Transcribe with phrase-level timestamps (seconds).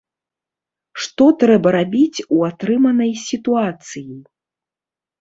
[1.03, 4.11] Што трэба рабіць у атрыманай сітуацыі?